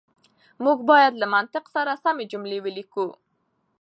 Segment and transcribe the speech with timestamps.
[0.63, 3.07] موږ بايد له منطق سره سمې جملې وليکو.